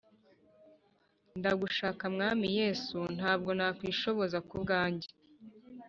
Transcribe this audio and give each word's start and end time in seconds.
Ndagushaka 1.39 2.03
mwami 2.15 2.47
yesu 2.59 2.97
ntabwo 3.15 3.49
nakwishoboza 3.57 4.37
ku 4.47 4.55
bwanjye 4.63 5.09